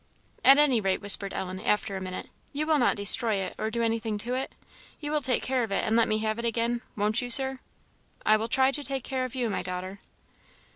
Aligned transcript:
"At 0.43 0.57
any 0.57 0.81
rate," 0.81 0.99
whispered 0.99 1.31
Ellen, 1.31 1.59
after 1.61 1.95
a 1.95 2.01
minute, 2.01 2.29
"you 2.51 2.65
will 2.65 2.79
not 2.79 2.95
destroy 2.95 3.35
it, 3.35 3.53
or 3.59 3.69
do 3.69 3.83
anything 3.83 4.17
to 4.17 4.33
it? 4.33 4.51
you 4.99 5.11
will 5.11 5.21
take 5.21 5.43
care 5.43 5.61
of 5.63 5.71
it, 5.71 5.83
and 5.83 5.95
let 5.95 6.07
me 6.07 6.17
have 6.17 6.39
it 6.39 6.45
again, 6.45 6.81
won't 6.95 7.21
you, 7.21 7.29
Sir?" 7.29 7.59
"I 8.25 8.35
will 8.35 8.47
try 8.47 8.71
to 8.71 8.83
take 8.83 9.03
care 9.03 9.25
of 9.25 9.35
you, 9.35 9.47
my 9.47 9.61
daughter." 9.61 9.99